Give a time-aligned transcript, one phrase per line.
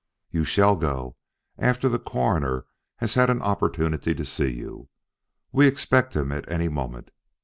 [0.31, 1.15] "You shall go,
[1.59, 2.65] after the Coroner
[2.95, 4.89] has had an opportunity to see you.
[5.51, 7.11] We expect him any moment.